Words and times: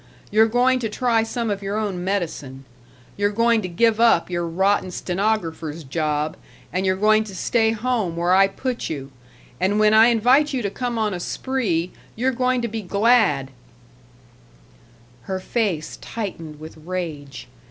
You're 0.31 0.47
going 0.47 0.79
to 0.79 0.89
try 0.89 1.21
some 1.21 1.51
of 1.51 1.61
your 1.61 1.77
own 1.77 2.03
medicine. 2.03 2.65
You're 3.17 3.29
going 3.29 3.61
to 3.61 3.67
give 3.67 3.99
up 3.99 4.31
your 4.31 4.47
rotten 4.47 4.89
stenographer's 4.89 5.83
job, 5.83 6.37
and 6.73 6.87
you're 6.87 6.95
going 6.95 7.23
to 7.25 7.35
stay 7.35 7.69
home 7.73 8.15
where 8.15 8.33
I 8.33 8.47
put 8.47 8.89
you, 8.89 9.11
and 9.59 9.79
when 9.79 9.93
I 9.93 10.07
invite 10.07 10.53
you 10.53 10.63
to 10.63 10.71
come 10.71 10.97
on 10.97 11.13
a 11.13 11.19
spree 11.19 11.91
you're 12.15 12.31
going 12.31 12.63
to 12.63 12.67
be 12.67 12.81
glad" 12.81 13.51
Her 15.29 15.39
face 15.39 15.97
tightened 16.01 16.59
with 16.59 16.77
rage. 16.77 17.47